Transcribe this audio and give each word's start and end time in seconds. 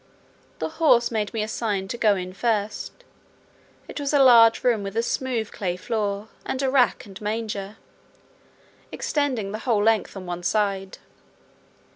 The 0.57 0.67
horse 0.81 1.11
made 1.11 1.31
me 1.31 1.43
a 1.43 1.47
sign 1.47 1.87
to 1.89 1.95
go 1.95 2.15
in 2.15 2.33
first; 2.33 3.03
it 3.87 3.99
was 3.99 4.13
a 4.13 4.23
large 4.23 4.63
room 4.63 4.81
with 4.81 4.97
a 4.97 5.03
smooth 5.03 5.51
clay 5.51 5.75
floor, 5.75 6.29
and 6.43 6.59
a 6.63 6.71
rack 6.71 7.05
and 7.05 7.21
manger, 7.21 7.77
extending 8.91 9.51
the 9.51 9.59
whole 9.59 9.83
length 9.83 10.17
on 10.17 10.25
one 10.25 10.41
side. 10.41 10.97